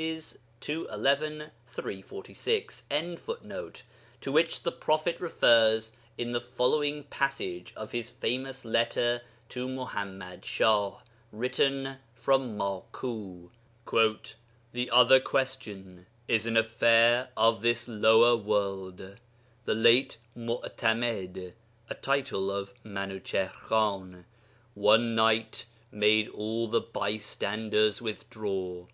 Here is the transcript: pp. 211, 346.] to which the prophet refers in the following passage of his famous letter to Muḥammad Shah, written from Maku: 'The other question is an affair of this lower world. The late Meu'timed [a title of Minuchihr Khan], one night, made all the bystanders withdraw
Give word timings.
pp. 0.00 0.38
211, 0.60 1.50
346.] 1.72 2.84
to 4.22 4.32
which 4.32 4.62
the 4.62 4.72
prophet 4.72 5.20
refers 5.20 5.94
in 6.16 6.32
the 6.32 6.40
following 6.40 7.04
passage 7.04 7.74
of 7.76 7.92
his 7.92 8.08
famous 8.08 8.64
letter 8.64 9.20
to 9.50 9.66
Muḥammad 9.68 10.42
Shah, 10.42 11.00
written 11.30 11.98
from 12.14 12.56
Maku: 12.56 13.50
'The 14.72 14.90
other 14.90 15.20
question 15.20 16.06
is 16.26 16.46
an 16.46 16.56
affair 16.56 17.28
of 17.36 17.60
this 17.60 17.86
lower 17.86 18.34
world. 18.36 19.16
The 19.66 19.74
late 19.74 20.16
Meu'timed 20.34 21.52
[a 21.90 21.94
title 21.94 22.50
of 22.50 22.72
Minuchihr 22.84 23.50
Khan], 23.52 24.24
one 24.72 25.14
night, 25.14 25.66
made 25.92 26.30
all 26.30 26.68
the 26.68 26.80
bystanders 26.80 28.00
withdraw 28.00 28.86